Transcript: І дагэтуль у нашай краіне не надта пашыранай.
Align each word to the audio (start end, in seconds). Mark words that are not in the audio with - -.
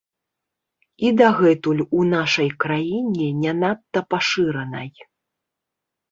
І 1.07 1.09
дагэтуль 1.17 1.83
у 1.97 2.05
нашай 2.13 2.49
краіне 2.63 3.27
не 3.41 3.53
надта 3.59 3.99
пашыранай. 4.15 4.89